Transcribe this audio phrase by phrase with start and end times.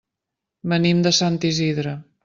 [0.73, 1.99] Venim de Sant Isidre.